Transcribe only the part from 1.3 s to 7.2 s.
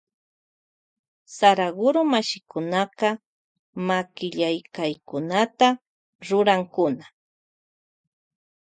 Saraguro mashikunaka makillamkaykunata rurankuna.